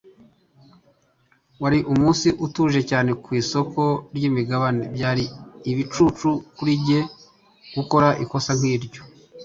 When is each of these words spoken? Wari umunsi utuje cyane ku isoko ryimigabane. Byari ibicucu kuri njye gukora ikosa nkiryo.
Wari 1.61 1.79
umunsi 1.93 2.27
utuje 2.45 2.81
cyane 2.89 3.11
ku 3.23 3.29
isoko 3.41 3.81
ryimigabane. 4.15 4.83
Byari 4.95 5.23
ibicucu 5.71 6.29
kuri 6.55 6.73
njye 6.79 6.99
gukora 7.75 8.07
ikosa 8.23 8.51
nkiryo. 8.59 9.01